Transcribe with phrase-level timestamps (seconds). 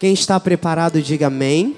[0.00, 1.76] Quem está preparado, diga amém.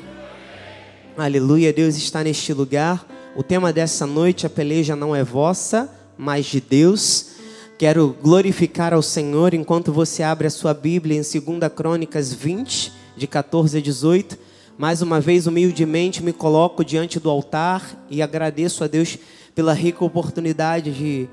[1.16, 3.04] Aleluia, Deus está neste lugar.
[3.34, 7.30] O tema dessa noite, a peleja não é vossa, mas de Deus.
[7.76, 13.26] Quero glorificar ao Senhor enquanto você abre a sua Bíblia em 2 Crônicas 20, de
[13.26, 14.38] 14 a 18.
[14.78, 19.18] Mais uma vez, humildemente, me coloco diante do altar e agradeço a Deus
[19.52, 21.28] pela rica oportunidade de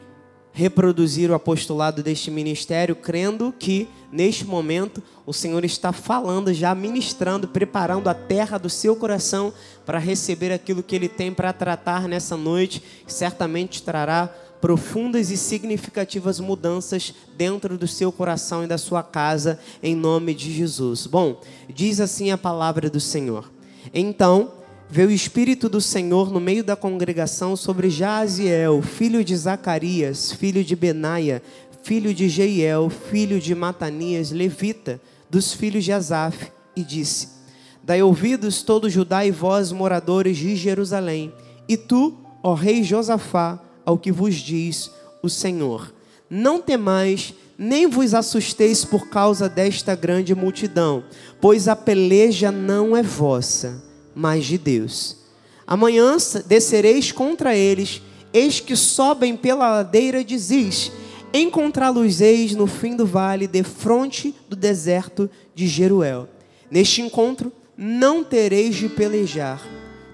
[0.52, 7.48] reproduzir o apostolado deste ministério, crendo que neste momento o Senhor está falando, já ministrando,
[7.48, 9.54] preparando a terra do seu coração
[9.86, 14.28] para receber aquilo que Ele tem para tratar nessa noite, que certamente trará
[14.60, 20.52] profundas e significativas mudanças dentro do seu coração e da sua casa, em nome de
[20.52, 21.08] Jesus.
[21.08, 21.40] Bom,
[21.70, 23.50] diz assim a palavra do Senhor.
[23.94, 24.59] Então
[24.92, 30.64] veio o Espírito do Senhor no meio da congregação sobre Jaziel, filho de Zacarias, filho
[30.64, 31.44] de Benaia,
[31.84, 37.30] filho de Jeiel, filho de Matanias, levita, dos filhos de Asaf, e disse:
[37.84, 41.32] Dai ouvidos todo Judá e vós, moradores de Jerusalém,
[41.68, 44.90] e tu, ó rei Josafá, ao que vos diz
[45.22, 45.94] o Senhor:
[46.28, 51.04] Não temais, nem vos assusteis por causa desta grande multidão,
[51.40, 55.18] pois a peleja não é vossa mas de Deus.
[55.66, 58.02] Amanhã descereis contra eles,
[58.34, 60.92] eis que sobem pela ladeira de Ziz.
[61.32, 66.28] Encontrá-los-eis no fim do vale, de fronte do deserto de Jeruel.
[66.72, 69.62] Neste encontro não tereis de pelejar.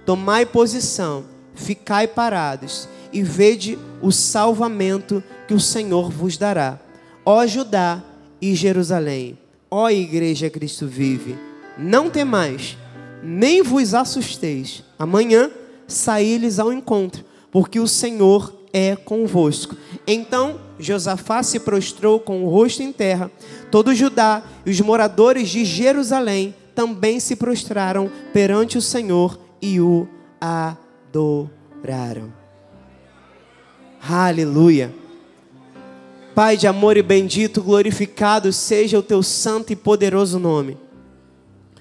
[0.06, 6.80] Tomai posição, ficai parados e vede o salvamento que o Senhor vos dará.
[7.26, 8.04] Ó Judá
[8.42, 9.38] e Jerusalém,
[9.72, 11.36] ó Igreja Cristo vive,
[11.78, 12.78] não temais
[13.26, 14.84] nem vos assusteis.
[14.98, 15.50] Amanhã
[15.88, 19.76] saí-lhes ao encontro, porque o Senhor é convosco.
[20.06, 23.32] Então Josafá se prostrou com o rosto em terra.
[23.72, 30.08] Todo Judá e os moradores de Jerusalém também se prostraram perante o Senhor e o
[30.40, 32.34] adoraram.
[34.08, 34.94] Aleluia.
[36.36, 40.78] Pai de amor e bendito, glorificado seja o teu santo e poderoso nome.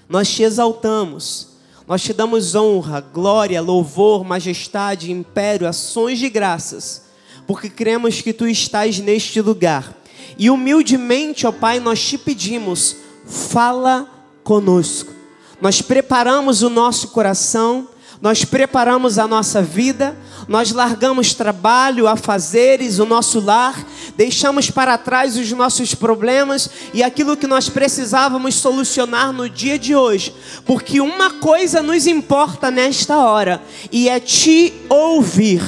[0.07, 1.49] Nós te exaltamos,
[1.87, 7.03] nós te damos honra, glória, louvor, majestade, império, ações de graças,
[7.47, 9.95] porque cremos que tu estás neste lugar.
[10.37, 14.09] E humildemente, ó Pai, nós te pedimos, fala
[14.43, 15.13] conosco.
[15.61, 17.87] Nós preparamos o nosso coração,
[18.21, 20.17] nós preparamos a nossa vida,
[20.47, 23.85] nós largamos trabalho, afazeres, o nosso lar,
[24.17, 29.95] deixamos para trás os nossos problemas e aquilo que nós precisávamos solucionar no dia de
[29.95, 30.33] hoje,
[30.65, 33.61] porque uma coisa nos importa nesta hora
[33.91, 35.61] e é te ouvir,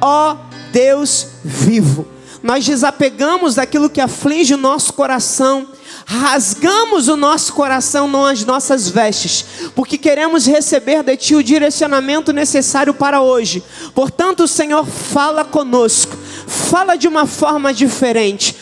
[0.00, 0.36] ó
[0.72, 2.06] Deus vivo.
[2.42, 5.68] Nós desapegamos daquilo que aflige o nosso coração
[6.06, 9.44] rasgamos o nosso coração, não as nossas vestes,
[9.74, 13.62] porque queremos receber de Ti o direcionamento necessário para hoje.
[13.94, 16.16] Portanto, o Senhor fala conosco,
[16.46, 18.54] fala de uma forma diferente,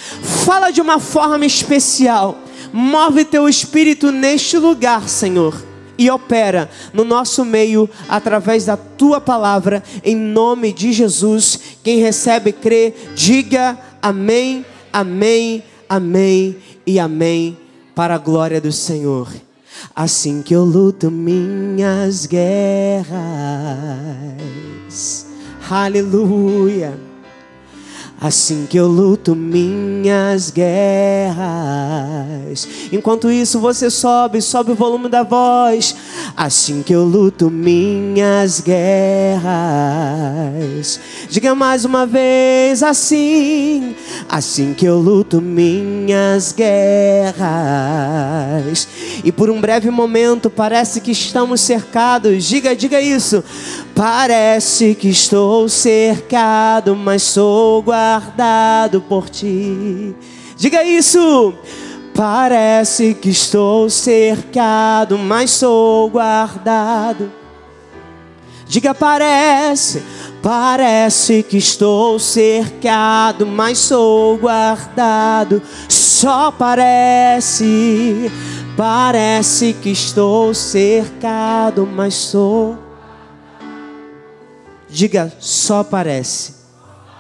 [0.45, 2.39] fala de uma forma especial.
[2.73, 9.83] Move Teu Espírito neste lugar, Senhor e opera no nosso meio através da tua palavra,
[10.03, 11.59] em nome de Jesus.
[11.83, 16.57] Quem recebe, crê, diga amém, amém, amém
[16.87, 17.57] e amém
[17.95, 19.29] para a glória do Senhor.
[19.95, 23.07] Assim que eu luto minhas guerras,
[25.71, 27.12] aleluia
[28.23, 31.43] Assim que eu luto minhas guerras.
[32.93, 35.97] Enquanto isso você sobe, sobe o volume da voz.
[36.37, 39.41] Assim que eu luto minhas guerras.
[41.29, 43.97] Diga mais uma vez assim.
[44.29, 47.43] Assim que eu luto minhas guerras.
[49.25, 52.45] E por um breve momento parece que estamos cercados.
[52.45, 53.43] Diga, diga isso.
[53.97, 58.12] Parece que estou cercado, mas sou guardado
[59.09, 60.15] por ti.
[60.57, 61.55] Diga isso.
[62.15, 67.33] Parece que estou cercado, mas sou guardado.
[68.67, 70.03] Diga parece,
[70.43, 75.63] parece que estou cercado, mas sou guardado.
[75.89, 78.31] Só parece,
[78.77, 82.79] parece que estou cercado, mas sou
[84.93, 86.62] Diga, só parece.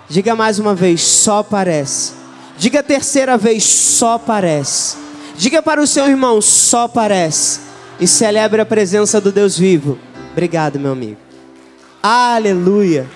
[0.08, 2.12] Diga mais uma vez, só parece.
[2.58, 4.96] Diga a terceira vez, só parece.
[5.36, 7.60] Diga para o seu irmão, só parece.
[7.98, 9.98] E celebre a presença do Deus vivo.
[10.32, 11.18] Obrigado, meu amigo.
[12.02, 13.08] Aleluia.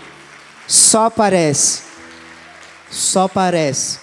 [0.67, 1.83] Só parece.
[2.91, 3.99] Só parece.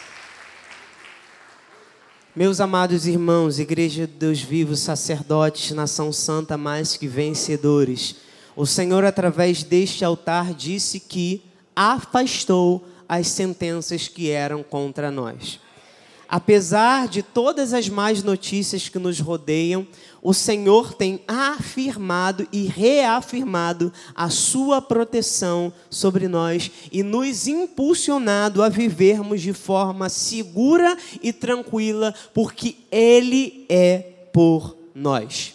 [2.35, 8.15] Meus amados irmãos, Igreja de Deus vivos, sacerdotes, nação santa mais que vencedores,
[8.55, 11.43] o Senhor, através deste altar, disse que
[11.75, 15.59] afastou as sentenças que eram contra nós.
[16.27, 19.85] Apesar de todas as más notícias que nos rodeiam,
[20.19, 28.69] o Senhor tem afirmado e reafirmado a sua proteção sobre nós e nos impulsionado a
[28.69, 33.99] vivermos de forma segura e tranquila, porque Ele é
[34.33, 35.53] por nós.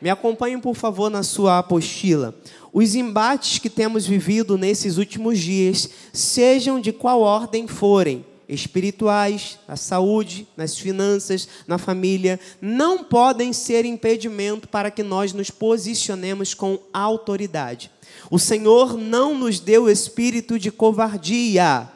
[0.00, 2.34] Me acompanhem, por favor, na sua apostila.
[2.72, 9.76] Os embates que temos vivido nesses últimos dias, sejam de qual ordem forem, espirituais, na
[9.76, 16.78] saúde, nas finanças, na família, não podem ser impedimento para que nós nos posicionemos com
[16.92, 17.90] autoridade.
[18.30, 21.88] O Senhor não nos deu espírito de covardia.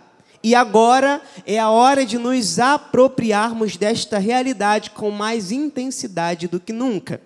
[0.44, 6.72] E agora é a hora de nos apropriarmos desta realidade com mais intensidade do que
[6.72, 7.20] nunca.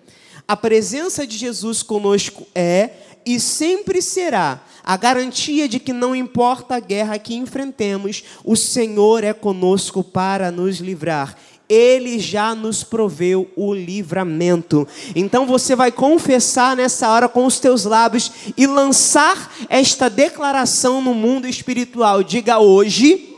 [0.47, 2.91] A presença de Jesus conosco é
[3.27, 9.21] e sempre será a garantia de que não importa a guerra que enfrentemos, o Senhor
[9.21, 11.35] é conosco para nos livrar.
[11.67, 14.87] Ele já nos proveu o livramento.
[15.13, 21.13] Então você vai confessar nessa hora com os teus lábios e lançar esta declaração no
[21.13, 22.23] mundo espiritual.
[22.23, 23.35] Diga hoje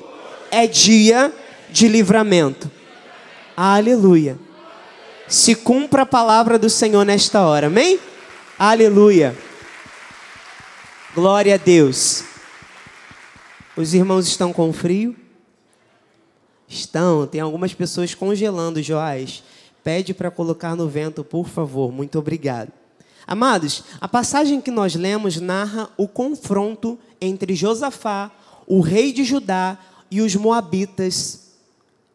[0.51, 1.33] é dia
[1.71, 2.69] de livramento.
[3.57, 4.37] Aleluia.
[5.27, 7.65] Se cumpra a palavra do Senhor nesta hora.
[7.65, 7.99] Amém?
[8.59, 9.48] Aleluia.
[11.15, 12.23] Glória a Deus.
[13.75, 15.15] Os irmãos estão com frio?
[16.67, 17.25] Estão.
[17.25, 19.43] Tem algumas pessoas congelando, Joás.
[19.83, 21.91] Pede para colocar no vento, por favor.
[21.91, 22.71] Muito obrigado.
[23.25, 28.31] Amados, a passagem que nós lemos narra o confronto entre Josafá,
[28.67, 29.79] o rei de Judá,
[30.11, 31.53] e os moabitas,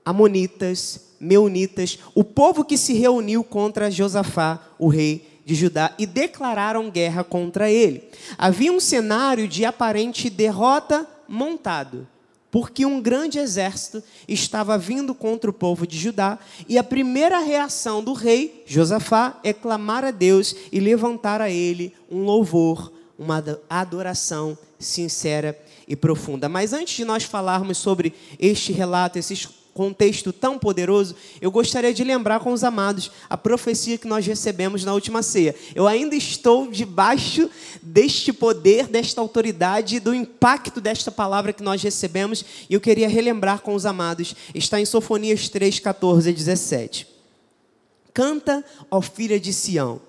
[0.04, 6.90] amonitas, meunitas, o povo que se reuniu contra Josafá, o rei de Judá e declararam
[6.90, 8.08] guerra contra ele.
[8.38, 12.06] Havia um cenário de aparente derrota montado,
[12.50, 16.38] porque um grande exército estava vindo contra o povo de Judá,
[16.68, 21.92] e a primeira reação do rei Josafá é clamar a Deus e levantar a ele
[22.10, 26.48] um louvor, uma adoração sincera e profunda.
[26.48, 32.04] Mas antes de nós falarmos sobre este relato, esses contexto tão poderoso, eu gostaria de
[32.04, 35.54] lembrar com os amados a profecia que nós recebemos na última ceia.
[35.74, 37.50] Eu ainda estou debaixo
[37.82, 43.60] deste poder, desta autoridade, do impacto desta palavra que nós recebemos, e eu queria relembrar
[43.60, 44.34] com os amados.
[44.54, 47.06] Está em Sofonias 3, 14 e 17.
[48.14, 50.00] Canta, ó filha de Sião,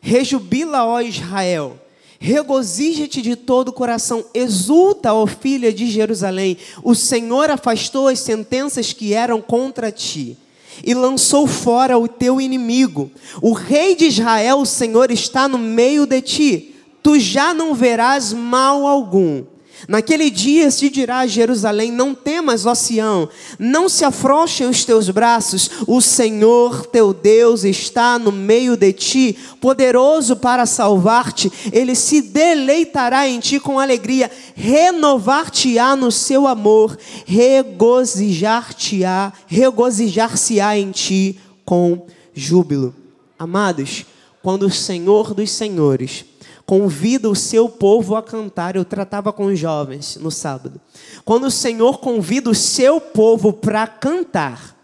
[0.00, 1.76] rejubila, ó Israel
[2.20, 6.56] Regozija-te de todo o coração, exulta, ó filha de Jerusalém.
[6.82, 10.36] O Senhor afastou as sentenças que eram contra ti
[10.84, 13.10] e lançou fora o teu inimigo.
[13.40, 16.74] O rei de Israel, o Senhor, está no meio de ti.
[17.02, 19.44] Tu já não verás mal algum
[19.86, 23.28] Naquele dia se dirá a Jerusalém: Não temas, ó Sião,
[23.58, 29.38] não se afrouxem os teus braços, o Senhor teu Deus está no meio de ti,
[29.60, 39.32] poderoso para salvar-te, ele se deleitará em ti com alegria, renovar-te-á no seu amor, regozijar-te-á,
[39.46, 42.94] regozijar-se-á em ti com júbilo.
[43.38, 44.04] Amados,
[44.42, 46.24] quando o Senhor dos Senhores
[46.68, 48.76] convida o seu povo a cantar.
[48.76, 50.78] Eu tratava com os jovens no sábado.
[51.24, 54.76] Quando o Senhor convida o seu povo para cantar,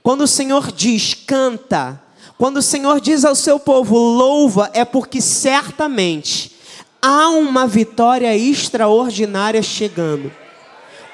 [0.00, 2.00] quando o Senhor diz canta,
[2.38, 6.52] quando o Senhor diz ao seu povo louva, é porque certamente
[7.02, 10.30] há uma vitória extraordinária chegando.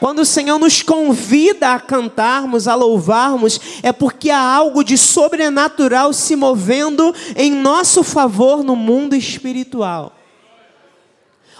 [0.03, 6.13] Quando o Senhor nos convida a cantarmos, a louvarmos, é porque há algo de sobrenatural
[6.13, 10.17] se movendo em nosso favor no mundo espiritual.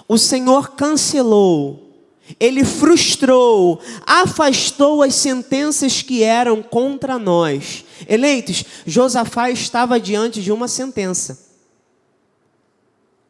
[0.09, 1.95] O Senhor cancelou,
[2.41, 7.85] ele frustrou, afastou as sentenças que eram contra nós.
[8.09, 11.49] Eleitos, Josafá estava diante de uma sentença.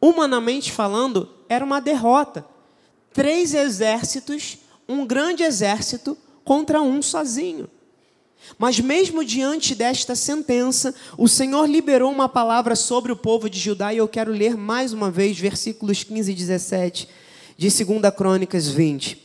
[0.01, 2.47] Humanamente falando, era uma derrota.
[3.13, 4.57] Três exércitos
[4.93, 7.69] um grande exército contra um sozinho.
[8.59, 13.95] Mas mesmo diante desta sentença, o Senhor liberou uma palavra sobre o povo de Judá,
[13.95, 17.09] e eu quero ler mais uma vez versículos 15 e 17
[17.57, 19.19] de 2 Crônicas 20.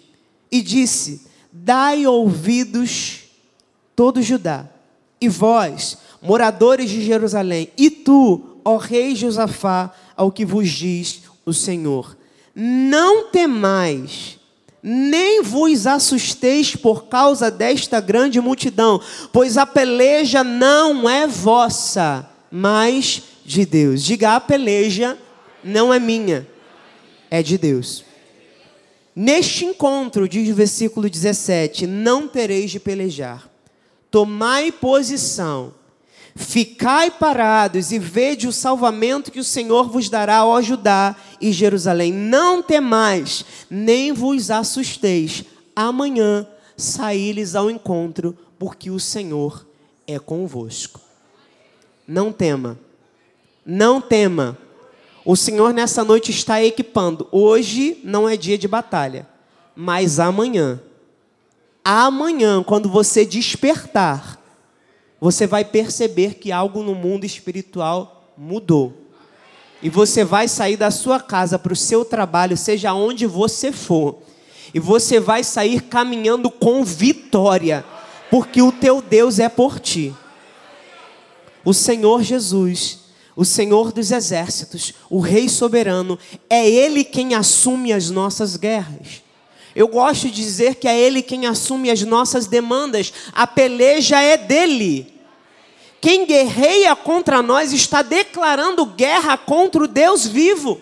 [0.51, 3.24] E disse: Dai ouvidos
[3.95, 4.69] todo Judá,
[5.19, 11.53] e vós, moradores de Jerusalém, e tu, ó rei Josafá, ao que vos diz o
[11.53, 12.15] Senhor:
[12.55, 14.37] Não temais
[14.81, 19.01] nem vos assusteis por causa desta grande multidão,
[19.34, 24.03] pois a peleja não é vossa, mas de Deus.
[24.03, 25.17] Diga, a peleja
[25.63, 26.48] não é minha,
[27.29, 28.05] é de Deus.
[29.15, 33.50] Neste encontro, diz o versículo 17: Não tereis de pelejar,
[34.12, 35.74] tomai posição,
[36.38, 42.13] ficai parados e vede o salvamento que o Senhor vos dará ao Judá e Jerusalém.
[42.13, 45.44] Não temais, nem vos assusteis.
[45.75, 49.65] Amanhã saí-lhes ao encontro, porque o Senhor
[50.06, 51.01] é convosco.
[52.08, 52.79] Não tema,
[53.65, 54.58] não tema.
[55.25, 57.27] O Senhor nessa noite está equipando.
[57.32, 59.27] Hoje não é dia de batalha,
[59.75, 60.79] mas amanhã,
[61.84, 64.37] amanhã, quando você despertar,
[65.19, 68.93] você vai perceber que algo no mundo espiritual mudou.
[69.81, 74.19] E você vai sair da sua casa para o seu trabalho, seja onde você for.
[74.74, 77.86] E você vai sair caminhando com vitória,
[78.29, 80.13] porque o teu Deus é por ti.
[81.63, 83.00] O Senhor Jesus,
[83.36, 86.17] o Senhor dos exércitos, o Rei soberano,
[86.50, 89.26] é Ele quem assume as nossas guerras.
[89.77, 94.36] Eu gosto de dizer que é Ele quem assume as nossas demandas, a peleja é
[94.36, 95.13] dele.
[96.01, 100.81] Quem guerreia contra nós está declarando guerra contra o Deus vivo.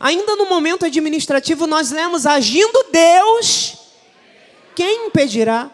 [0.00, 3.76] Ainda no momento administrativo, nós lemos: agindo Deus,
[4.74, 5.70] quem impedirá?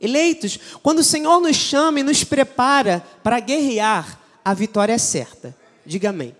[0.00, 5.54] Eleitos, quando o Senhor nos chama e nos prepara para guerrear, a vitória é certa.
[5.84, 6.34] Diga amém.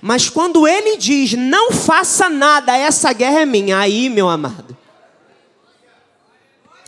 [0.00, 4.76] Mas quando Ele diz: não faça nada, essa guerra é minha, aí, meu amado,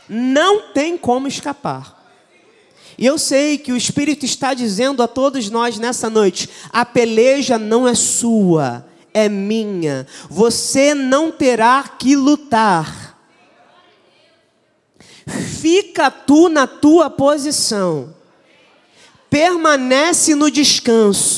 [0.09, 1.97] não tem como escapar.
[2.99, 7.59] E eu sei que o Espírito está dizendo a todos nós nessa noite: a peleja
[7.59, 10.07] não é sua, é minha.
[10.31, 13.19] Você não terá que lutar.
[15.27, 18.15] Fica tu na tua posição.
[19.29, 21.36] Permanece no descanso.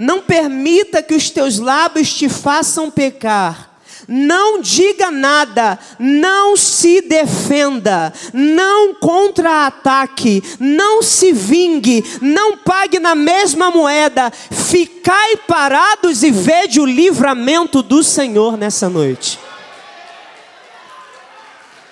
[0.00, 3.68] Não permita que os teus lábios te façam pecar
[4.08, 13.70] não diga nada, não se defenda, não contra-ataque, não se vingue, não pague na mesma
[13.70, 14.32] moeda.
[14.32, 19.38] Ficai parados e vede o livramento do Senhor nessa noite.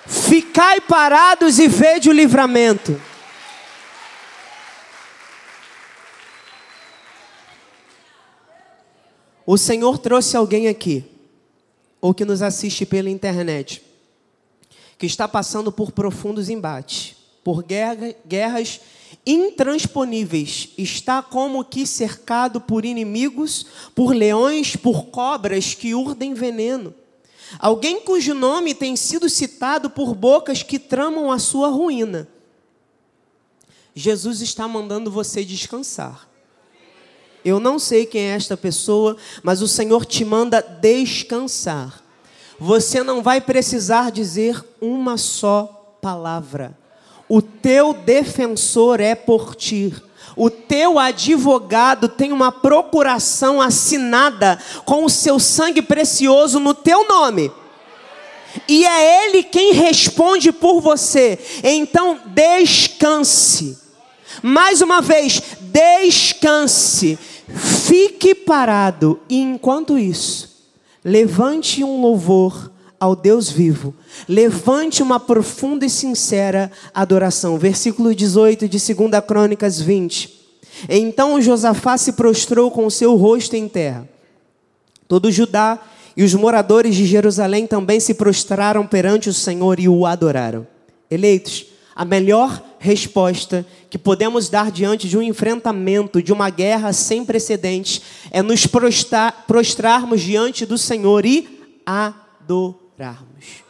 [0.05, 2.99] Ficai parados e vede o livramento.
[9.51, 11.03] O Senhor trouxe alguém aqui
[11.99, 13.81] ou que nos assiste pela internet,
[14.95, 18.79] que está passando por profundos embates, por guerra, guerras
[19.25, 23.65] intransponíveis, está como que cercado por inimigos,
[23.95, 26.93] por leões, por cobras que urdem veneno.
[27.57, 32.27] Alguém cujo nome tem sido citado por bocas que tramam a sua ruína.
[33.95, 36.28] Jesus está mandando você descansar.
[37.43, 42.03] Eu não sei quem é esta pessoa, mas o Senhor te manda descansar.
[42.59, 46.77] Você não vai precisar dizer uma só palavra.
[47.27, 49.93] O teu defensor é por ti.
[50.35, 57.51] O teu advogado tem uma procuração assinada com o seu sangue precioso no teu nome.
[58.67, 61.39] E é ele quem responde por você.
[61.63, 63.88] Então descanse.
[64.41, 67.17] Mais uma vez, descanse.
[67.47, 70.67] Fique parado e enquanto isso,
[71.03, 73.93] levante um louvor ao Deus vivo.
[74.27, 77.57] Levante uma profunda e sincera adoração.
[77.57, 80.37] Versículo 18 de 2 Crônicas 20.
[80.87, 84.07] Então Josafá se prostrou com o seu rosto em terra.
[85.07, 85.79] Todo Judá
[86.15, 90.67] e os moradores de Jerusalém também se prostraram perante o Senhor e o adoraram.
[91.09, 91.65] Eleitos,
[91.95, 98.01] a melhor resposta que podemos dar diante de um enfrentamento, de uma guerra sem precedentes,
[98.31, 103.63] é nos prostrar, prostrarmos diante do Senhor e adorarmos.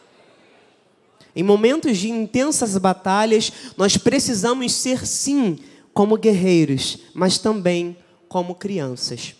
[1.34, 5.58] Em momentos de intensas batalhas, nós precisamos ser, sim,
[5.92, 7.96] como guerreiros, mas também
[8.28, 9.34] como crianças.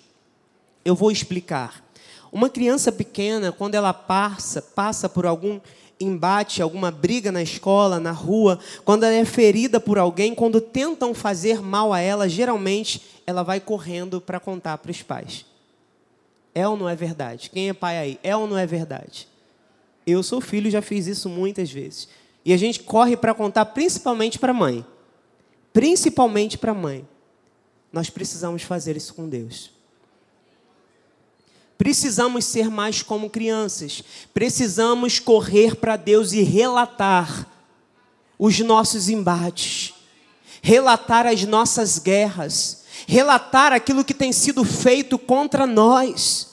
[0.85, 1.85] Eu vou explicar.
[2.33, 5.61] Uma criança pequena, quando ela passa, passa por algum
[6.00, 11.12] embate, alguma briga na escola, na rua, quando ela é ferida por alguém, quando tentam
[11.12, 15.45] fazer mal a ela, geralmente ela vai correndo para contar para os pais.
[16.54, 17.50] É ou não é verdade?
[17.50, 18.21] Quem é pai aí?
[18.23, 19.28] É ou não é verdade?
[20.07, 22.09] Eu sou filho já fiz isso muitas vezes.
[22.45, 24.85] E a gente corre para contar principalmente para a mãe.
[25.73, 27.07] Principalmente para a mãe.
[27.92, 29.71] Nós precisamos fazer isso com Deus.
[31.81, 34.05] Precisamos ser mais como crianças.
[34.35, 37.47] Precisamos correr para Deus e relatar
[38.39, 39.95] os nossos embates,
[40.61, 46.50] relatar as nossas guerras, relatar aquilo que tem sido feito contra nós.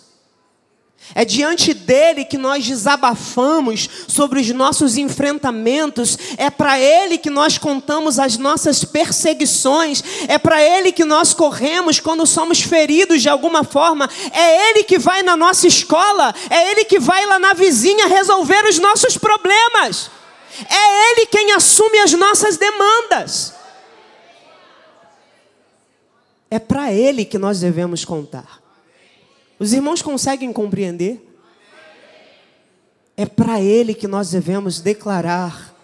[1.15, 7.57] É diante dele que nós desabafamos sobre os nossos enfrentamentos, é para ele que nós
[7.57, 13.63] contamos as nossas perseguições, é para ele que nós corremos quando somos feridos de alguma
[13.63, 18.07] forma, é ele que vai na nossa escola, é ele que vai lá na vizinha
[18.07, 20.11] resolver os nossos problemas,
[20.69, 23.53] é ele quem assume as nossas demandas.
[26.49, 28.66] É para ele que nós devemos contar.
[29.59, 31.23] Os irmãos conseguem compreender?
[33.15, 35.75] É para ele que nós devemos declarar.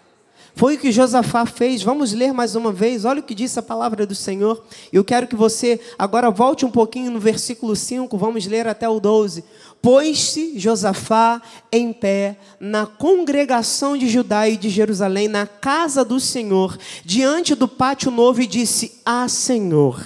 [0.56, 1.82] Foi o que Josafá fez.
[1.82, 3.06] Vamos ler mais uma vez.
[3.06, 4.64] Olha o que disse a palavra do Senhor.
[4.92, 9.00] Eu quero que você agora volte um pouquinho no versículo 5, vamos ler até o
[9.00, 9.44] 12.
[9.82, 16.78] Pôs-se Josafá em pé na congregação de Judá e de Jerusalém, na casa do Senhor,
[17.04, 20.06] diante do pátio novo, e disse: Ah, Senhor,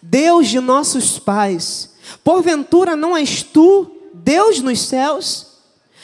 [0.00, 5.46] Deus de nossos pais, Porventura não és tu, Deus nos céus?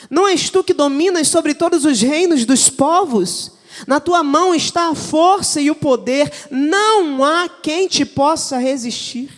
[0.09, 3.51] Não és tu que dominas sobre todos os reinos dos povos?
[3.87, 9.29] Na tua mão está a força e o poder, não há quem te possa resistir.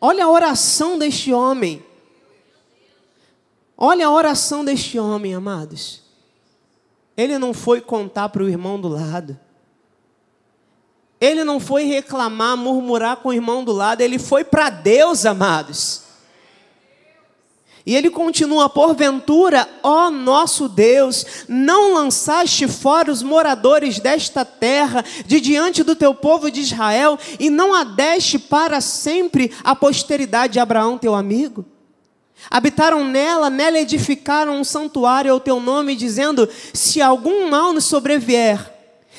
[0.00, 1.84] Olha a oração deste homem.
[3.76, 6.02] Olha a oração deste homem, amados.
[7.16, 9.38] Ele não foi contar para o irmão do lado.
[11.22, 16.02] Ele não foi reclamar, murmurar com o irmão do lado, ele foi para Deus, amados.
[17.86, 25.40] E ele continua: Porventura, ó nosso Deus, não lançaste fora os moradores desta terra de
[25.40, 30.98] diante do teu povo de Israel, e não adeste para sempre a posteridade de Abraão,
[30.98, 31.64] teu amigo?
[32.50, 38.71] Habitaram nela, nela edificaram um santuário ao teu nome, dizendo: Se algum mal nos sobrevier,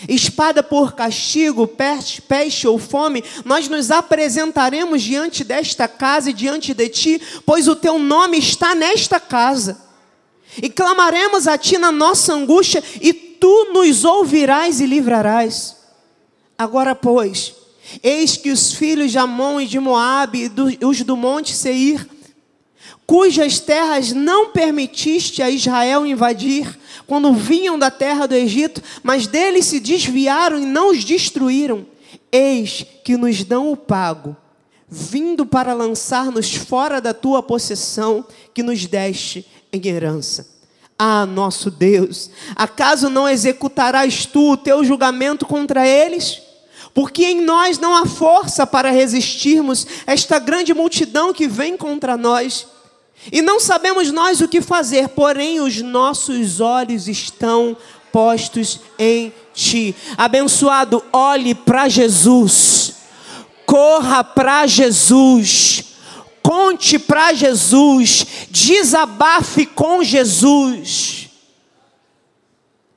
[0.08, 6.90] espada por castigo, peste ou fome, nós nos apresentaremos diante desta casa e diante de
[6.90, 9.82] ti, pois o teu nome está nesta casa.
[10.62, 15.78] E clamaremos a ti na nossa angústia, e tu nos ouvirás e livrarás.
[16.58, 17.54] Agora, pois,
[18.02, 22.08] eis que os filhos de Amon e de Moabe, e os do monte Seir,
[23.06, 29.66] cujas terras não permitiste a Israel invadir, quando vinham da terra do Egito, mas deles
[29.66, 31.86] se desviaram e não os destruíram.
[32.32, 34.36] Eis que nos dão o pago,
[34.88, 40.54] vindo para lançar-nos fora da tua possessão, que nos deste em herança.
[40.98, 46.42] Ah, nosso Deus, acaso não executarás tu o teu julgamento contra eles?
[46.94, 52.68] Porque em nós não há força para resistirmos esta grande multidão que vem contra nós.
[53.32, 57.78] E não sabemos nós o que fazer, porém os nossos olhos estão
[58.12, 59.96] postos em Ti.
[60.18, 62.96] Abençoado, olhe para Jesus,
[63.66, 65.86] corra para Jesus,
[66.42, 71.30] conte para Jesus, desabafe com Jesus.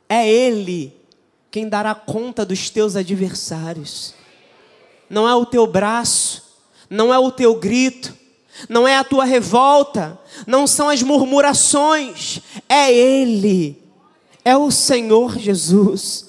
[0.08, 0.94] É Ele
[1.50, 4.14] quem dará conta dos teus adversários.
[5.08, 6.42] Não é o teu braço,
[6.90, 8.14] não é o teu grito,
[8.68, 13.82] não é a tua revolta, não são as murmurações, é Ele,
[14.44, 16.26] é o Senhor Jesus.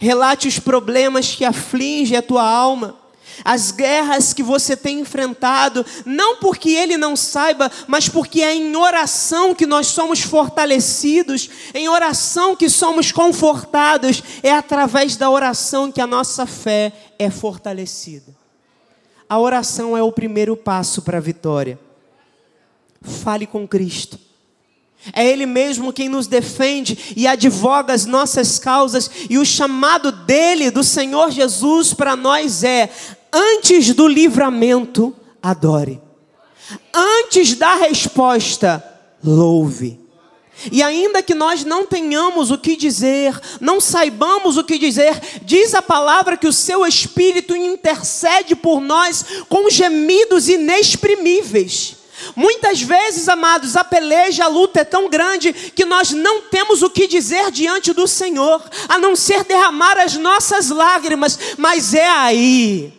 [0.00, 2.96] Relate os problemas que afligem a tua alma,
[3.44, 8.74] as guerras que você tem enfrentado, não porque Ele não saiba, mas porque é em
[8.76, 16.00] oração que nós somos fortalecidos, em oração que somos confortados, é através da oração que
[16.00, 18.37] a nossa fé é fortalecida.
[19.28, 21.78] A oração é o primeiro passo para a vitória.
[23.02, 24.18] Fale com Cristo.
[25.12, 30.70] É Ele mesmo quem nos defende e advoga as nossas causas, e o chamado dele,
[30.70, 32.90] do Senhor Jesus, para nós é:
[33.32, 36.00] antes do livramento, adore,
[36.92, 38.82] antes da resposta,
[39.22, 40.07] louve.
[40.72, 45.74] E ainda que nós não tenhamos o que dizer, não saibamos o que dizer, diz
[45.74, 51.96] a palavra que o seu Espírito intercede por nós com gemidos inexprimíveis.
[52.34, 56.90] Muitas vezes, amados, a peleja, a luta é tão grande que nós não temos o
[56.90, 62.97] que dizer diante do Senhor, a não ser derramar as nossas lágrimas, mas é aí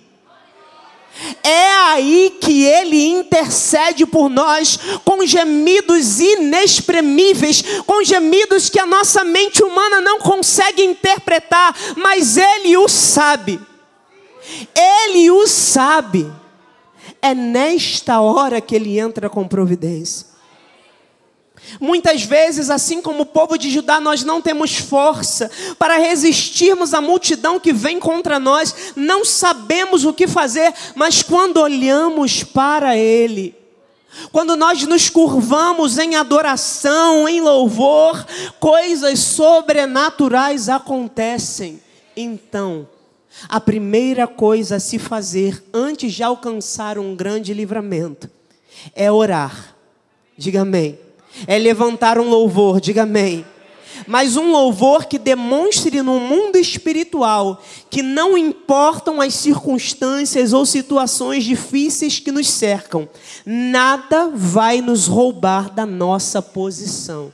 [1.44, 9.24] é aí que Ele intercede por nós com gemidos inexprimíveis, com gemidos que a nossa
[9.24, 13.60] mente humana não consegue interpretar, mas Ele o sabe.
[14.76, 16.32] Ele o sabe.
[17.22, 20.29] é nesta hora que ele entra com providência.
[21.80, 27.02] Muitas vezes, assim como o povo de Judá, nós não temos força para resistirmos à
[27.02, 33.56] multidão que vem contra nós, não sabemos o que fazer, mas quando olhamos para Ele,
[34.32, 38.26] quando nós nos curvamos em adoração, em louvor,
[38.60, 41.82] coisas sobrenaturais acontecem.
[42.18, 42.88] Então,
[43.48, 48.30] a primeira coisa a se fazer antes de alcançar um grande livramento
[48.96, 49.76] é orar.
[50.38, 51.09] Diga amém
[51.48, 53.46] é levantar um louvor, diga amém.
[54.08, 61.44] Mas um louvor que demonstre no mundo espiritual que não importam as circunstâncias ou situações
[61.44, 63.08] difíceis que nos cercam,
[63.46, 67.34] nada vai nos roubar da nossa posição.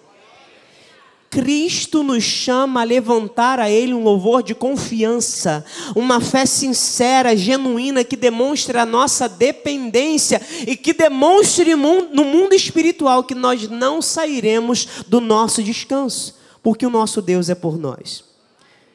[1.35, 8.05] Cristo nos chama a levantar a Ele um louvor de confiança, uma fé sincera, genuína,
[8.05, 15.03] que demonstre a nossa dependência e que demonstre no mundo espiritual que nós não sairemos
[15.09, 18.23] do nosso descanso, porque o nosso Deus é por nós.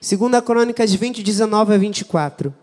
[0.01, 2.55] Segunda Crônicas 20, 19 a 24.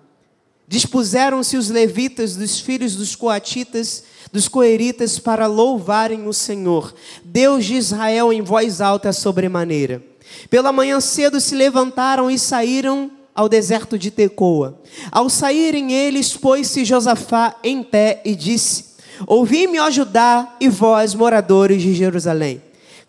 [0.68, 7.76] Dispuseram-se os levitas dos filhos dos coatitas dos coeritas para louvarem o Senhor, Deus de
[7.76, 10.04] Israel, em voz alta sobremaneira.
[10.50, 14.80] Pela manhã cedo se levantaram e saíram ao deserto de Tecoa.
[15.12, 18.86] Ao saírem eles, pôs-se Josafá em pé e disse:
[19.26, 22.62] Ouvi-me, ó Judá, e vós, moradores de Jerusalém.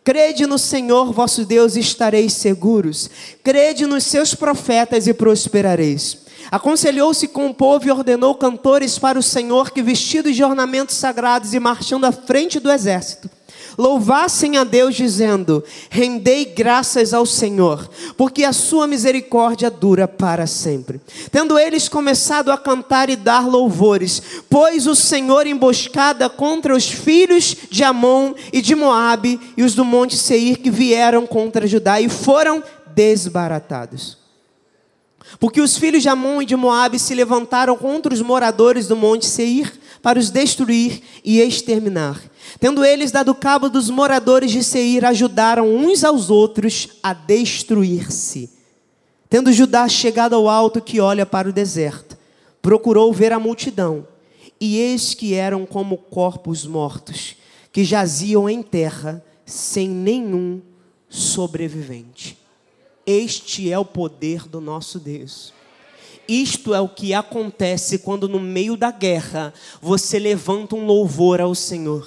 [0.04, 3.10] Crede no Senhor vosso Deus e estareis seguros.
[3.42, 6.27] Crede nos seus profetas e prosperareis.
[6.50, 11.52] Aconselhou-se com o povo e ordenou cantores para o Senhor que, vestidos de ornamentos sagrados
[11.52, 13.28] e marchando à frente do exército,
[13.76, 21.00] louvassem a Deus, dizendo: Rendei graças ao Senhor, porque a sua misericórdia dura para sempre.
[21.30, 27.54] Tendo eles começado a cantar e dar louvores, pôs o Senhor emboscada contra os filhos
[27.70, 32.08] de Amon e de Moabe e os do monte Seir que vieram contra Judá e
[32.08, 32.62] foram
[32.94, 34.27] desbaratados.
[35.38, 39.26] Porque os filhos de Amon e de Moabe se levantaram contra os moradores do monte
[39.26, 42.20] Seir para os destruir e exterminar.
[42.58, 48.50] Tendo eles dado cabo dos moradores de Seir, ajudaram uns aos outros a destruir-se.
[49.28, 52.16] Tendo Judá chegado ao alto que olha para o deserto,
[52.62, 54.06] procurou ver a multidão,
[54.60, 57.36] e eis que eram como corpos mortos,
[57.70, 60.60] que jaziam em terra, sem nenhum
[61.08, 62.38] sobrevivente.
[63.10, 65.54] Este é o poder do nosso Deus.
[66.28, 71.54] Isto é o que acontece quando, no meio da guerra, você levanta um louvor ao
[71.54, 72.06] Senhor.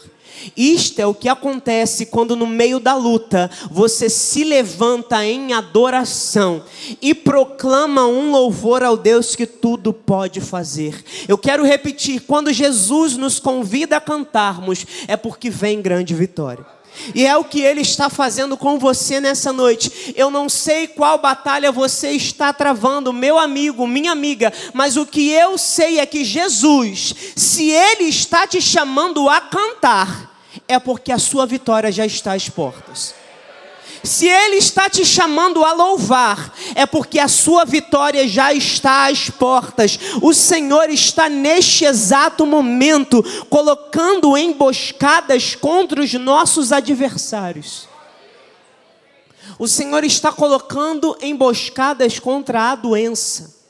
[0.56, 6.64] Isto é o que acontece quando, no meio da luta, você se levanta em adoração
[7.02, 11.04] e proclama um louvor ao Deus que tudo pode fazer.
[11.28, 16.81] Eu quero repetir: quando Jesus nos convida a cantarmos, é porque vem grande vitória.
[17.16, 20.14] E é o que Ele está fazendo com você nessa noite.
[20.16, 25.30] Eu não sei qual batalha você está travando, meu amigo, minha amiga, mas o que
[25.32, 30.32] eu sei é que Jesus, se Ele está te chamando a cantar,
[30.68, 33.21] é porque a sua vitória já está às portas.
[34.04, 39.30] Se Ele está te chamando a louvar, é porque a sua vitória já está às
[39.30, 40.00] portas.
[40.22, 47.88] O Senhor está neste exato momento colocando emboscadas contra os nossos adversários.
[49.60, 53.62] O Senhor está colocando emboscadas contra a doença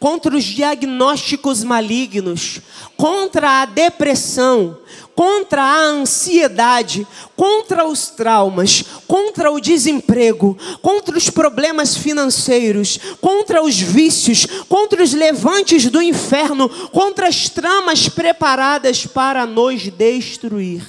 [0.00, 2.62] contra os diagnósticos malignos,
[2.96, 4.78] contra a depressão,
[5.20, 7.06] contra a ansiedade,
[7.36, 15.12] contra os traumas, contra o desemprego, contra os problemas financeiros, contra os vícios, contra os
[15.12, 20.82] levantes do inferno, contra as tramas preparadas para nos destruir.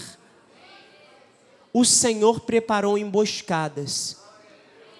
[1.74, 4.16] O Senhor preparou emboscadas.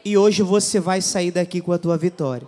[0.04, 2.46] E hoje você vai sair daqui com a tua vitória.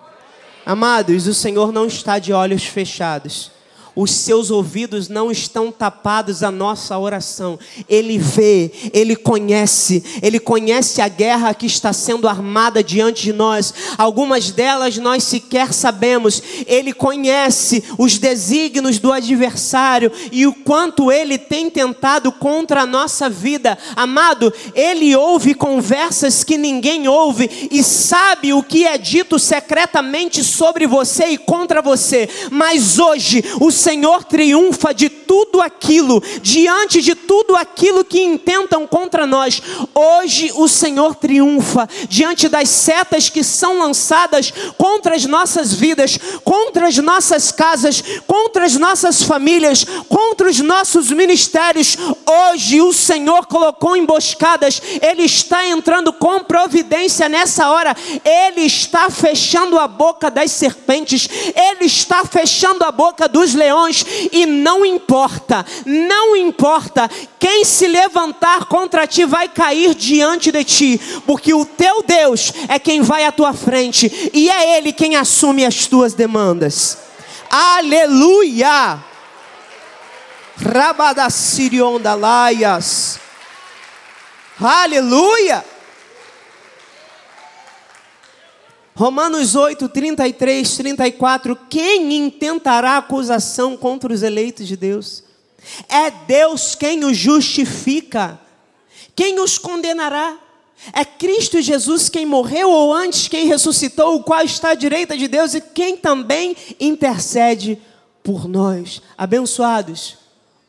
[0.66, 3.54] Amados, o Senhor não está de olhos fechados
[3.96, 7.60] os seus ouvidos não estão tapados à nossa oração.
[7.88, 13.74] Ele vê, ele conhece, ele conhece a guerra que está sendo armada diante de nós.
[13.98, 16.42] Algumas delas nós sequer sabemos.
[16.66, 23.30] Ele conhece os desígnios do adversário e o quanto ele tem tentado contra a nossa
[23.30, 23.78] vida.
[23.96, 30.88] Amado, ele ouve conversas que ninguém ouve e sabe o que é dito secretamente sobre
[30.88, 32.28] você e contra você.
[32.50, 39.28] Mas hoje, o Senhor triunfa de tudo aquilo, diante de tudo aquilo que intentam contra
[39.28, 39.62] nós.
[39.94, 46.88] Hoje o Senhor triunfa diante das setas que são lançadas contra as nossas vidas, contra
[46.88, 51.98] as nossas casas, contra as nossas famílias, contra os nossos ministérios.
[52.26, 57.94] Hoje o Senhor colocou emboscadas, Ele está entrando com providência nessa hora,
[58.24, 63.73] Ele está fechando a boca das serpentes, Ele está fechando a boca dos leões,
[64.32, 67.10] e não importa, não importa,
[67.40, 72.78] quem se levantar contra ti vai cair diante de ti, porque o teu Deus é
[72.78, 76.98] quem vai à tua frente, e é Ele quem assume as tuas demandas.
[77.50, 79.00] Aleluia!
[80.58, 83.20] Rabadacirion Laias.
[84.60, 85.73] Aleluia!
[88.96, 91.56] Romanos 8, 33, 34.
[91.70, 95.24] Quem intentará acusação contra os eleitos de Deus?
[95.90, 98.40] É Deus quem os justifica.
[99.16, 100.38] Quem os condenará?
[100.92, 105.28] É Cristo Jesus quem morreu ou antes quem ressuscitou, o qual está à direita de
[105.28, 107.82] Deus e quem também intercede
[108.22, 109.02] por nós.
[109.18, 110.18] Abençoados,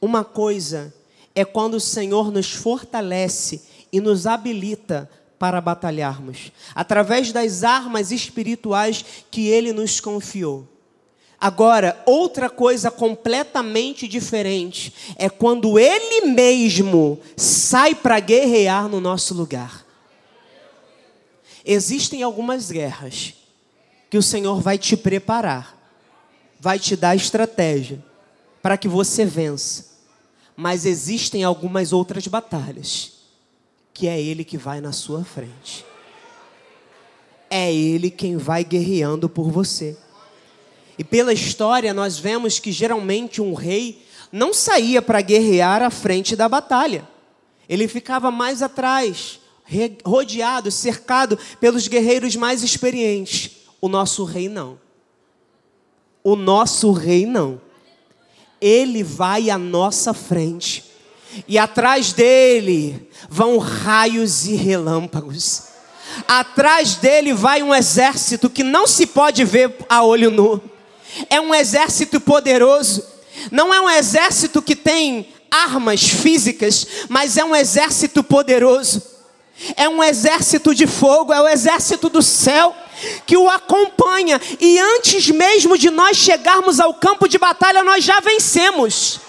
[0.00, 0.94] uma coisa
[1.34, 5.10] é quando o Senhor nos fortalece e nos habilita
[5.44, 10.66] para batalharmos, através das armas espirituais que Ele nos confiou.
[11.38, 19.84] Agora, outra coisa completamente diferente é quando Ele mesmo sai para guerrear no nosso lugar.
[21.62, 23.34] Existem algumas guerras
[24.08, 25.78] que o Senhor vai te preparar,
[26.58, 28.02] vai te dar estratégia
[28.62, 29.92] para que você vença.
[30.56, 33.13] Mas existem algumas outras batalhas
[33.94, 35.86] que é Ele que vai na sua frente.
[37.48, 39.96] É Ele quem vai guerreando por você.
[40.98, 46.34] E pela história, nós vemos que geralmente um rei não saía para guerrear à frente
[46.34, 47.08] da batalha.
[47.68, 49.38] Ele ficava mais atrás,
[50.04, 53.52] rodeado, cercado pelos guerreiros mais experientes.
[53.80, 54.78] O nosso rei não.
[56.22, 57.60] O nosso rei não.
[58.60, 60.93] Ele vai à nossa frente
[61.48, 65.62] e atrás dele vão raios e relâmpagos.
[66.28, 70.62] Atrás dele vai um exército que não se pode ver a olho nu.
[71.28, 73.04] É um exército poderoso.
[73.50, 79.02] Não é um exército que tem armas físicas, mas é um exército poderoso.
[79.76, 82.74] É um exército de fogo, é o exército do céu
[83.26, 84.40] que o acompanha.
[84.60, 89.20] E antes mesmo de nós chegarmos ao campo de batalha, nós já vencemos.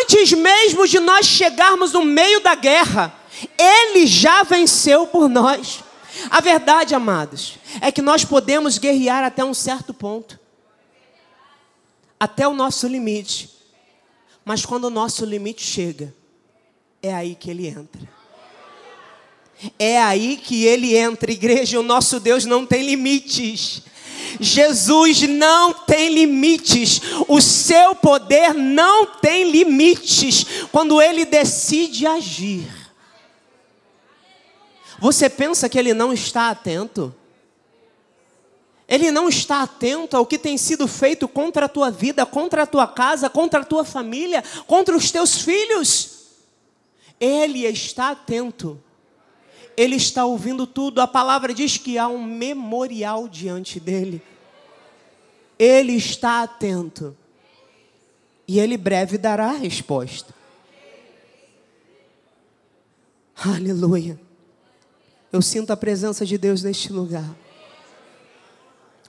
[0.00, 3.14] Antes mesmo de nós chegarmos no meio da guerra,
[3.58, 5.84] Ele já venceu por nós.
[6.30, 10.38] A verdade, amados, é que nós podemos guerrear até um certo ponto
[12.18, 13.50] até o nosso limite.
[14.44, 16.14] Mas quando o nosso limite chega,
[17.02, 18.16] é aí que ele entra.
[19.78, 21.80] É aí que ele entra, igreja.
[21.80, 23.82] O nosso Deus não tem limites.
[24.40, 32.66] Jesus não tem limites, o seu poder não tem limites quando ele decide agir.
[34.98, 37.14] Você pensa que ele não está atento?
[38.88, 42.66] Ele não está atento ao que tem sido feito contra a tua vida, contra a
[42.66, 46.10] tua casa, contra a tua família, contra os teus filhos.
[47.18, 48.80] Ele está atento
[49.76, 51.00] ele está ouvindo tudo.
[51.00, 54.22] A palavra diz que há um memorial diante dele.
[55.58, 57.16] Ele está atento.
[58.48, 60.34] E ele breve dará a resposta.
[63.36, 64.18] Aleluia.
[65.32, 67.36] Eu sinto a presença de Deus neste lugar.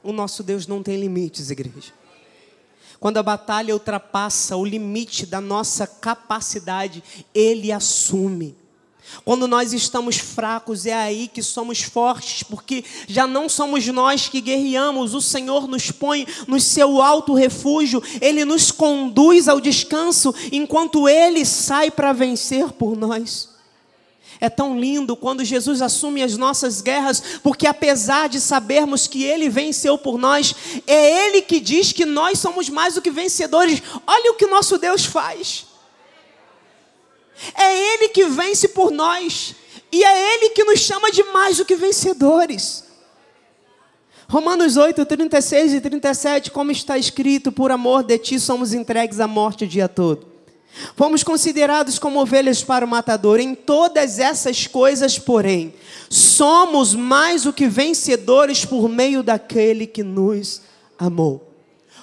[0.03, 1.93] O nosso Deus não tem limites, igreja.
[2.99, 7.03] Quando a batalha ultrapassa o limite da nossa capacidade,
[7.33, 8.55] Ele assume.
[9.23, 14.41] Quando nós estamos fracos, é aí que somos fortes, porque já não somos nós que
[14.41, 21.07] guerreamos, o Senhor nos põe no seu alto refúgio, Ele nos conduz ao descanso, enquanto
[21.07, 23.49] Ele sai para vencer por nós.
[24.39, 29.49] É tão lindo quando Jesus assume as nossas guerras, porque apesar de sabermos que Ele
[29.49, 30.53] venceu por nós,
[30.85, 33.81] é Ele que diz que nós somos mais do que vencedores.
[34.05, 35.65] Olha o que nosso Deus faz.
[37.55, 39.55] É Ele que vence por nós.
[39.91, 42.83] E é Ele que nos chama de mais do que vencedores.
[44.29, 49.27] Romanos 8, 36 e 37, como está escrito, por amor de ti somos entregues à
[49.27, 50.27] morte o dia todo.
[50.95, 53.39] Fomos considerados como ovelhas para o matador.
[53.39, 55.73] Em todas essas coisas, porém,
[56.09, 60.61] somos mais do que vencedores por meio daquele que nos
[60.99, 61.47] amou.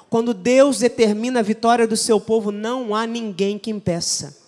[0.09, 4.44] Quando Deus determina a vitória do seu povo, não há ninguém que impeça.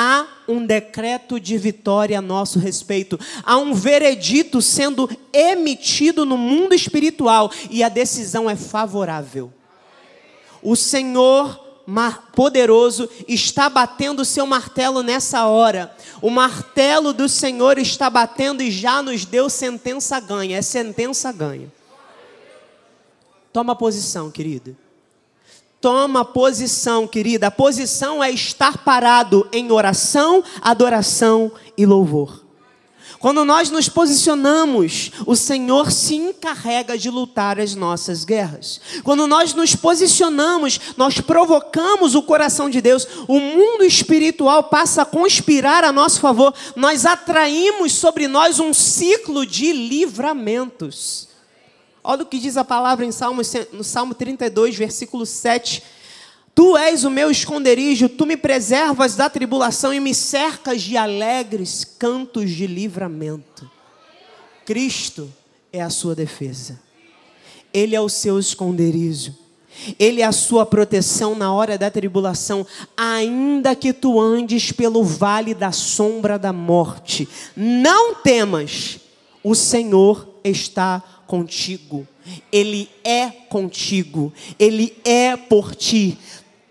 [0.00, 6.72] Há um decreto de vitória a nosso respeito, há um veredito sendo emitido no mundo
[6.72, 9.52] espiritual e a decisão é favorável.
[10.62, 11.58] O Senhor
[12.32, 15.92] poderoso está batendo o seu martelo nessa hora.
[16.22, 20.58] O martelo do Senhor está batendo e já nos deu sentença ganha.
[20.58, 21.72] É sentença ganha.
[23.52, 24.76] Toma posição, querido.
[25.80, 27.46] Toma posição, querida.
[27.46, 32.48] A posição é estar parado em oração, adoração e louvor.
[33.18, 38.80] Quando nós nos posicionamos, o Senhor se encarrega de lutar as nossas guerras.
[39.02, 45.06] Quando nós nos posicionamos, nós provocamos o coração de Deus, o mundo espiritual passa a
[45.06, 51.28] conspirar a nosso favor, nós atraímos sobre nós um ciclo de livramentos.
[52.10, 55.82] Olha o que diz a palavra em Salmo, no Salmo 32, versículo 7
[56.54, 61.84] Tu és o meu esconderijo, tu me preservas da tribulação e me cercas de alegres
[61.84, 63.70] cantos de livramento.
[64.64, 65.30] Cristo
[65.70, 66.80] é a sua defesa,
[67.74, 69.36] Ele é o seu esconderijo.
[69.98, 72.66] Ele é a sua proteção na hora da tribulação,
[72.96, 77.28] ainda que tu andes pelo vale da sombra da morte.
[77.54, 78.98] Não temas,
[79.44, 82.08] o Senhor está contigo.
[82.50, 86.18] Ele é contigo, ele é por ti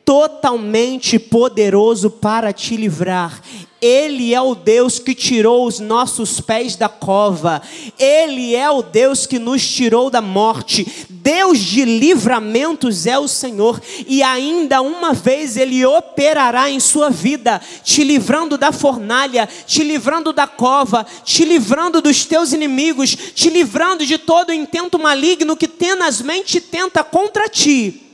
[0.07, 3.41] totalmente poderoso para te livrar.
[3.81, 7.61] Ele é o Deus que tirou os nossos pés da cova.
[7.99, 11.05] Ele é o Deus que nos tirou da morte.
[11.09, 13.81] Deus de livramentos é o Senhor.
[14.07, 20.31] E ainda uma vez Ele operará em sua vida, te livrando da fornalha, te livrando
[20.31, 26.61] da cova, te livrando dos teus inimigos, te livrando de todo intento maligno que tenazmente
[26.61, 28.06] tenta contra ti.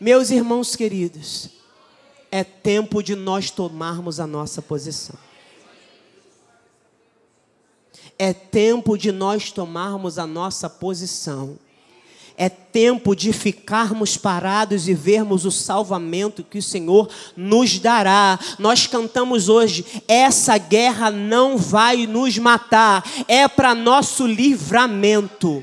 [0.00, 1.50] Meus irmãos queridos,
[2.32, 5.14] é tempo de nós tomarmos a nossa posição.
[8.18, 11.58] É tempo de nós tomarmos a nossa posição.
[12.34, 18.38] É tempo de ficarmos parados e vermos o salvamento que o Senhor nos dará.
[18.58, 25.62] Nós cantamos hoje: essa guerra não vai nos matar, é para nosso livramento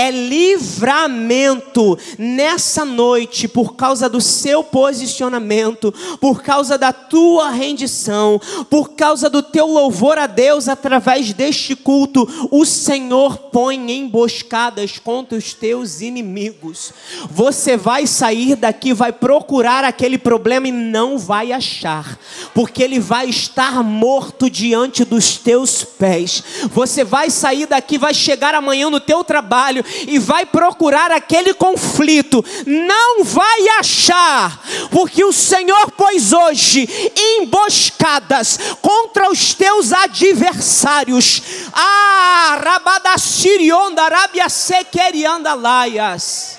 [0.00, 8.92] é livramento nessa noite por causa do seu posicionamento, por causa da tua rendição, por
[8.92, 12.26] causa do teu louvor a Deus através deste culto.
[12.50, 16.94] O Senhor põe emboscadas contra os teus inimigos.
[17.30, 22.18] Você vai sair daqui, vai procurar aquele problema e não vai achar,
[22.54, 26.42] porque ele vai estar morto diante dos teus pés.
[26.72, 32.44] Você vai sair daqui, vai chegar amanhã no teu trabalho e vai procurar aquele conflito,
[32.66, 41.42] não vai achar, porque o Senhor pôs hoje emboscadas contra os teus adversários.
[41.72, 46.58] Ah, Rabadassirionda, Arábia Sequerianda Laias.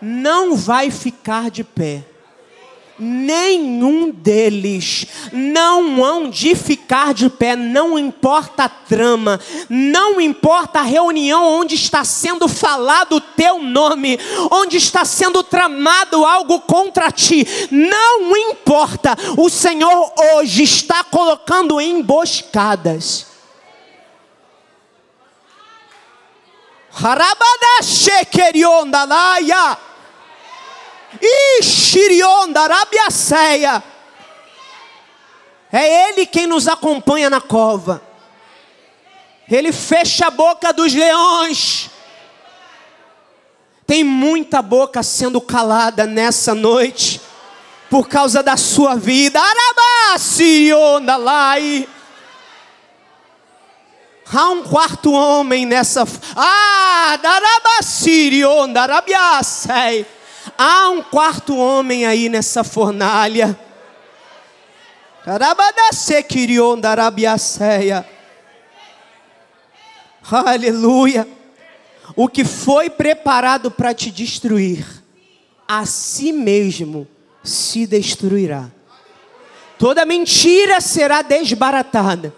[0.00, 2.04] Não vai ficar de pé
[2.98, 5.06] nenhum deles.
[5.32, 11.74] Não hão de ficar de pé, não importa a trama, não importa a reunião onde
[11.74, 14.18] está sendo falado o teu nome,
[14.50, 23.26] onde está sendo tramado algo contra ti, não importa, o Senhor hoje está colocando emboscadas.
[27.00, 27.68] Harabada
[28.30, 29.06] querionda
[31.12, 31.20] laia.
[31.60, 33.82] Ixirion da Arabiaceia.
[35.72, 38.02] É Ele quem nos acompanha na cova.
[39.50, 41.90] Ele fecha a boca dos leões.
[43.86, 47.20] Tem muita boca sendo calada nessa noite
[47.88, 49.40] por causa da sua vida.
[49.40, 51.16] Arabacirionda
[54.30, 56.06] Há um quarto homem nessa.
[56.36, 60.17] Ah, Darabacirionda Arabiaceia.
[60.60, 63.56] Há um quarto homem aí nessa fornalha.
[70.28, 71.28] Aleluia.
[72.16, 74.84] O que foi preparado para te destruir,
[75.68, 77.06] a si mesmo
[77.44, 78.68] se destruirá.
[79.78, 82.34] Toda mentira será desbaratada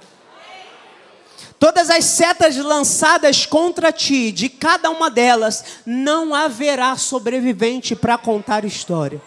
[1.60, 8.64] Todas as setas lançadas contra ti, de cada uma delas, não haverá sobrevivente para contar
[8.64, 9.20] história.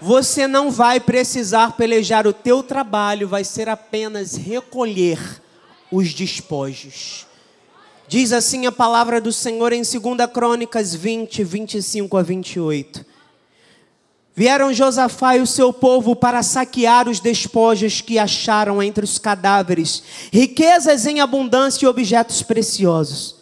[0.00, 5.18] Você não vai precisar pelejar o teu trabalho, vai ser apenas recolher
[5.90, 7.26] os despojos.
[8.06, 13.04] Diz assim a palavra do Senhor em 2 Crônicas 20, 25 a 28.
[14.36, 20.02] Vieram Josafá e o seu povo para saquear os despojos que acharam entre os cadáveres,
[20.32, 23.36] riquezas em abundância e objetos preciosos.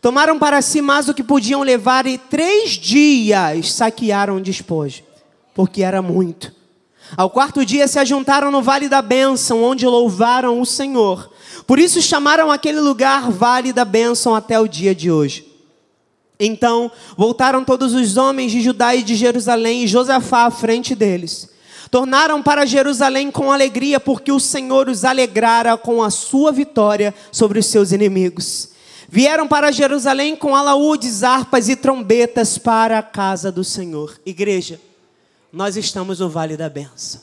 [0.00, 5.02] Tomaram para si mais do que podiam levar e três dias saquearam o despojo,
[5.54, 6.56] porque era muito.
[7.16, 11.30] Ao quarto dia se ajuntaram no vale da bênção, onde louvaram o Senhor.
[11.66, 15.47] Por isso chamaram aquele lugar Vale da Bênção até o dia de hoje.
[16.38, 21.48] Então voltaram todos os homens de Judá e de Jerusalém e Josafá à frente deles.
[21.90, 27.58] Tornaram para Jerusalém com alegria, porque o Senhor os alegrara com a sua vitória sobre
[27.58, 28.70] os seus inimigos.
[29.08, 34.20] Vieram para Jerusalém com alaúdes, harpas e trombetas para a casa do Senhor.
[34.24, 34.78] Igreja,
[35.50, 37.22] nós estamos no vale da benção.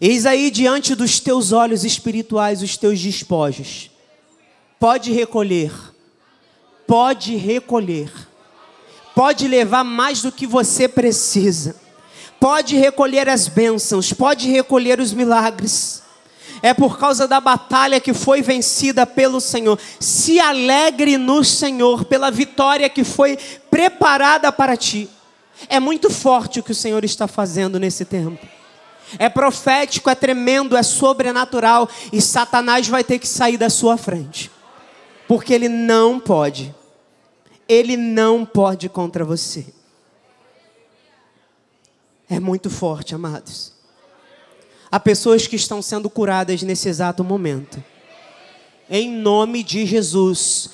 [0.00, 3.92] Eis aí diante dos teus olhos espirituais os teus despojos.
[4.80, 5.91] Pode recolher
[6.92, 8.12] pode recolher,
[9.14, 11.74] pode levar mais do que você precisa,
[12.38, 16.02] pode recolher as bênçãos, pode recolher os milagres.
[16.60, 19.80] É por causa da batalha que foi vencida pelo Senhor.
[19.98, 23.38] Se alegre no Senhor pela vitória que foi
[23.70, 25.08] preparada para ti.
[25.70, 28.46] É muito forte o que o Senhor está fazendo nesse tempo.
[29.18, 34.50] É profético, é tremendo, é sobrenatural e Satanás vai ter que sair da sua frente.
[35.26, 36.74] Porque ele não pode
[37.68, 39.66] ele não pode contra você.
[42.28, 43.72] É muito forte, amados.
[44.90, 47.82] Há pessoas que estão sendo curadas nesse exato momento.
[48.90, 50.70] Em nome de Jesus.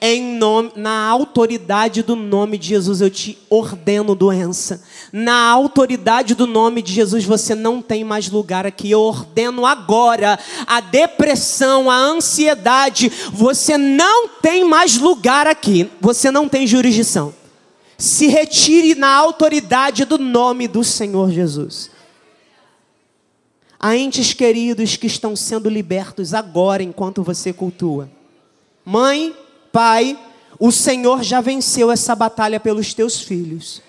[0.00, 4.82] Em nome, na autoridade do nome de Jesus, eu te ordeno doença.
[5.12, 8.90] Na autoridade do nome de Jesus, você não tem mais lugar aqui.
[8.90, 13.10] Eu ordeno agora a depressão, a ansiedade.
[13.32, 15.90] Você não tem mais lugar aqui.
[16.00, 17.34] Você não tem jurisdição.
[17.98, 21.90] Se retire na autoridade do nome do Senhor Jesus.
[23.78, 28.08] Há entes queridos que estão sendo libertos agora enquanto você cultua.
[28.84, 29.34] Mãe,
[29.72, 30.18] Pai,
[30.58, 33.82] o Senhor já venceu essa batalha pelos teus filhos.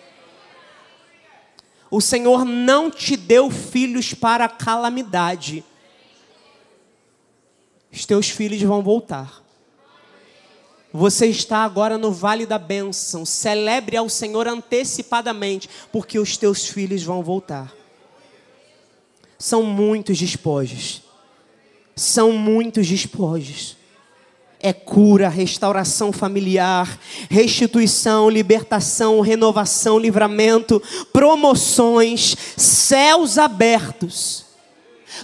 [1.91, 5.63] O Senhor não te deu filhos para calamidade.
[7.91, 9.43] Os teus filhos vão voltar.
[10.91, 13.25] Você está agora no vale da bênção.
[13.25, 17.71] Celebre ao Senhor antecipadamente, porque os teus filhos vão voltar.
[19.37, 21.03] São muitos despojos.
[21.95, 23.82] São muitos despojos
[24.63, 26.97] é cura, restauração familiar,
[27.29, 34.45] restituição, libertação, renovação, livramento, promoções, céus abertos.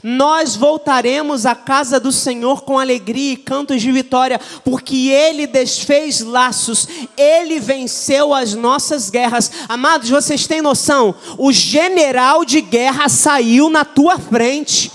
[0.04, 6.20] Nós voltaremos à casa do Senhor com alegria e cantos de vitória, porque Ele desfez
[6.20, 6.88] laços,
[7.18, 9.50] Ele venceu as nossas guerras.
[9.70, 11.16] Amados, vocês têm noção?
[11.38, 14.92] O general de guerra saiu na tua frente.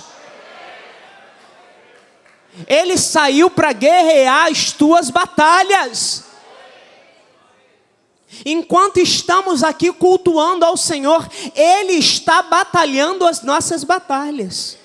[2.68, 6.24] Ele saiu para guerrear as tuas batalhas.
[8.44, 14.78] Enquanto estamos aqui cultuando ao Senhor, Ele está batalhando as nossas batalhas.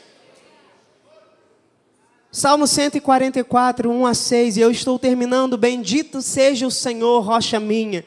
[2.32, 5.58] Salmo 144, 1 a 6, e eu estou terminando.
[5.58, 8.06] Bendito seja o Senhor, rocha minha,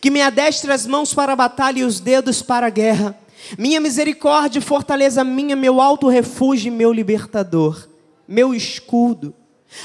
[0.00, 3.18] que me adestre as mãos para a batalha e os dedos para a guerra.
[3.58, 7.93] Minha misericórdia, fortaleza minha, meu alto refúgio e meu libertador
[8.26, 9.34] meu escudo,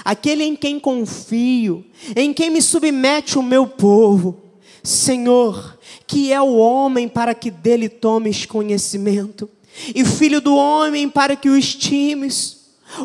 [0.04, 1.86] aquele em quem confio,
[2.16, 4.44] em quem me submete o meu povo.
[4.84, 5.78] Senhor,
[6.08, 9.50] que é o homem para que dele tomes conhecimento,
[9.94, 12.58] e filho do homem para que o estimes.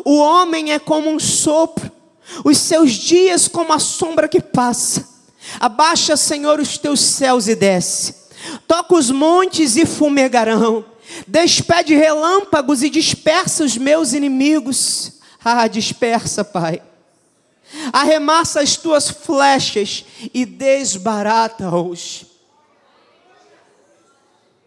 [0.03, 1.91] O homem é como um sopro,
[2.43, 5.07] os seus dias como a sombra que passa.
[5.59, 8.15] Abaixa, Senhor, os teus céus e desce.
[8.67, 10.83] Toca os montes e fumegarão.
[11.27, 15.13] Despede relâmpagos e dispersa os meus inimigos.
[15.47, 16.81] Ah, dispersa, Pai.
[17.93, 22.25] Arremassa as tuas flechas e desbarata-os.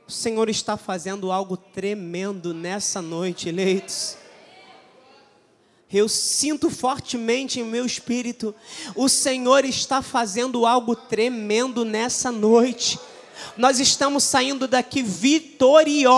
[0.07, 4.17] O Senhor está fazendo algo tremendo nessa noite, eleitos.
[5.93, 8.55] Eu sinto fortemente em meu espírito,
[8.95, 13.01] o Senhor está fazendo algo tremendo nessa noite.
[13.57, 16.11] Nós estamos saindo daqui vitoriosos,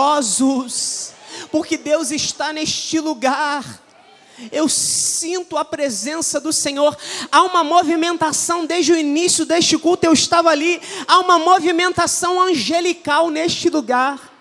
[1.49, 3.80] porque Deus está neste lugar
[4.51, 6.97] eu sinto a presença do Senhor.
[7.31, 10.81] Há uma movimentação desde o início deste culto, eu estava ali.
[11.07, 14.31] Há uma movimentação angelical neste lugar.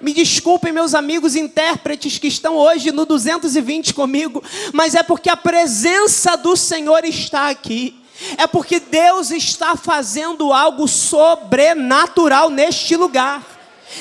[0.00, 5.36] Me desculpem, meus amigos intérpretes que estão hoje no 220 comigo, mas é porque a
[5.36, 8.02] presença do Senhor está aqui.
[8.36, 13.55] É porque Deus está fazendo algo sobrenatural neste lugar.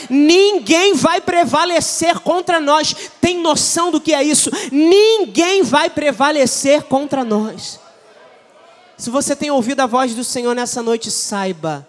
[0.10, 2.96] Ninguém vai prevalecer contra nós.
[3.22, 4.50] Tem noção do que é isso?
[4.72, 7.80] Ninguém vai prevalecer contra nós.
[8.98, 11.86] Se você tem ouvido a voz do Senhor nessa noite, saiba,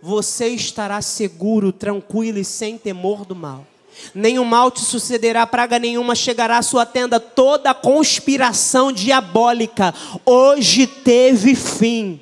[0.00, 3.66] você estará seguro, tranquilo e sem temor do mal.
[4.14, 7.20] Nenhum mal te sucederá, praga nenhuma chegará à sua tenda.
[7.20, 12.20] Toda conspiração diabólica hoje teve fim.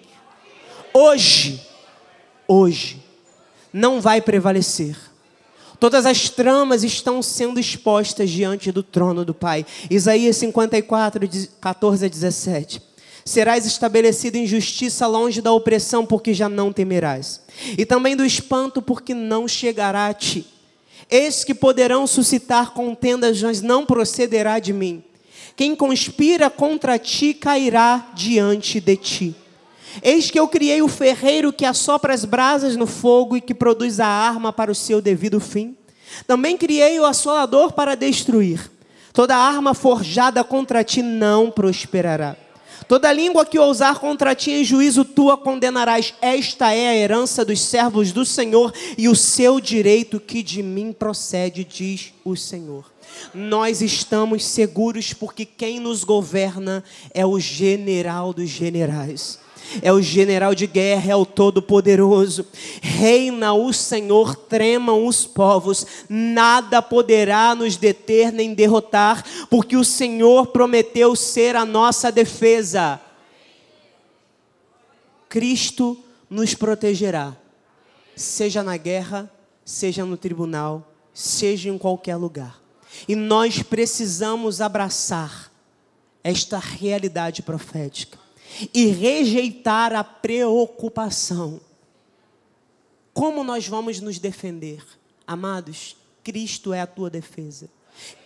[0.92, 1.64] Hoje,
[2.46, 3.02] hoje,
[3.72, 5.09] não vai prevalecer.
[5.80, 9.64] Todas as tramas estão sendo expostas diante do trono do Pai.
[9.90, 11.26] Isaías 54,
[11.58, 12.82] 14 a 17.
[13.24, 17.40] Serás estabelecido em justiça longe da opressão, porque já não temerás.
[17.78, 20.46] E também do espanto, porque não chegará a ti.
[21.10, 25.02] Eis que poderão suscitar contendas, mas não procederá de mim.
[25.56, 29.34] Quem conspira contra ti cairá diante de ti.
[30.02, 34.00] Eis que eu criei o ferreiro que assopra as brasas no fogo e que produz
[34.00, 35.76] a arma para o seu devido fim.
[36.26, 38.70] Também criei o assolador para destruir.
[39.12, 42.36] Toda arma forjada contra ti não prosperará.
[42.88, 46.14] Toda língua que ousar contra ti em juízo tua condenarás.
[46.20, 50.92] Esta é a herança dos servos do Senhor e o seu direito que de mim
[50.92, 52.90] procede, diz o Senhor.
[53.34, 56.82] Nós estamos seguros porque quem nos governa
[57.12, 59.38] é o general dos generais
[59.82, 62.46] é o general de guerra, é o todo-poderoso.
[62.80, 70.48] Reina o Senhor, tremam os povos, nada poderá nos deter nem derrotar, porque o Senhor
[70.48, 73.00] prometeu ser a nossa defesa.
[75.28, 75.98] Cristo
[76.28, 77.36] nos protegerá,
[78.16, 79.30] seja na guerra,
[79.64, 82.60] seja no tribunal, seja em qualquer lugar.
[83.06, 85.50] E nós precisamos abraçar
[86.22, 88.19] esta realidade profética
[88.74, 91.60] e rejeitar a preocupação.
[93.12, 94.82] Como nós vamos nos defender?
[95.26, 97.68] Amados, Cristo é a tua defesa.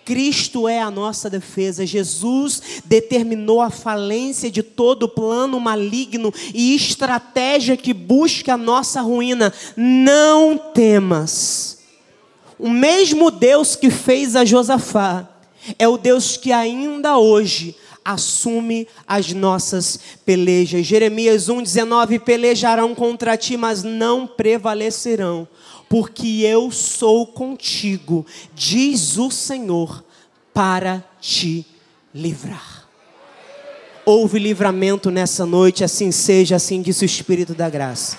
[0.04, 1.86] Cristo é a nossa defesa.
[1.86, 9.52] Jesus determinou a falência de todo plano maligno e estratégia que busca a nossa ruína.
[9.76, 11.78] Não temas.
[12.58, 15.28] O mesmo Deus que fez a Josafá
[15.78, 17.74] é o Deus que ainda hoje
[18.04, 20.86] assume as nossas pelejas.
[20.86, 25.48] Jeremias 1,19: Pelejarão contra ti, mas não prevalecerão,
[25.88, 30.04] porque eu sou contigo, diz o Senhor,
[30.52, 31.66] para te
[32.14, 32.84] livrar.
[34.06, 38.18] Houve livramento nessa noite, assim seja, assim disse o Espírito da Graça.